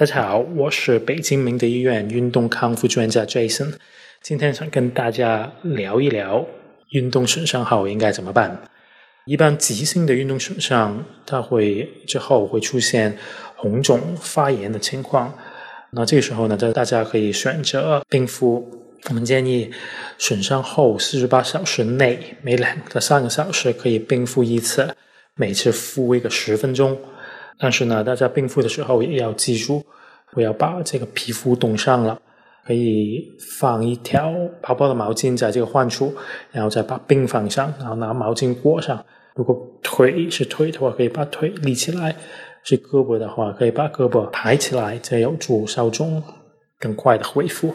[0.00, 3.74] 大家好，我是北京明德医院运动康复专家 Jason，
[4.22, 6.46] 今天想跟大家聊一聊
[6.92, 8.62] 运动损伤后应该怎么办。
[9.26, 13.18] 一般急性的运动损伤，它会之后会出现
[13.56, 15.36] 红肿发炎的情况，
[15.90, 18.66] 那这个时候呢，大家可以选择冰敷。
[19.10, 19.70] 我们建议
[20.16, 24.96] 损伤后四十八小时内，每两到三个小时可以冰敷一次，
[25.34, 26.98] 每次敷一个十分钟。
[27.60, 29.84] 但是呢，大家冰敷的时候也要记住，
[30.32, 32.18] 不要把这个皮肤冻伤了。
[32.62, 33.26] 可以
[33.58, 34.32] 放一条
[34.62, 36.14] 薄薄的毛巾在这个患处，
[36.52, 39.04] 然后再把冰放上，然后拿毛巾裹上。
[39.34, 42.12] 如果腿是腿的话，可以把腿立起来；
[42.62, 46.22] 是胳膊的话，可以把胳膊抬起来，这有助消肿
[46.78, 47.74] 更快的恢复。